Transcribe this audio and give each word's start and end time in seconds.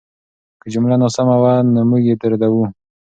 که 0.61 0.67
جمله 0.73 0.95
ناسمه 1.01 1.35
وه، 1.41 1.53
نو 1.73 1.81
موږ 1.89 2.01
یې 2.09 2.15
ردوو. 2.31 2.65